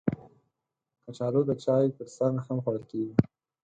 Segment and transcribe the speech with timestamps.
[1.05, 3.13] کچالو د چای ترڅنګ هم خوړل کېږي